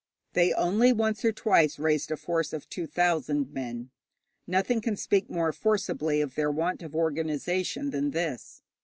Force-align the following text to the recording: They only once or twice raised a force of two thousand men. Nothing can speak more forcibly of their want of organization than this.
They 0.33 0.51
only 0.53 0.91
once 0.91 1.23
or 1.23 1.31
twice 1.31 1.77
raised 1.77 2.09
a 2.09 2.17
force 2.17 2.53
of 2.53 2.67
two 2.67 2.87
thousand 2.87 3.51
men. 3.53 3.91
Nothing 4.47 4.81
can 4.81 4.95
speak 4.97 5.29
more 5.29 5.53
forcibly 5.53 6.21
of 6.21 6.33
their 6.33 6.49
want 6.49 6.81
of 6.81 6.95
organization 6.95 7.91
than 7.91 8.09
this. 8.09 8.63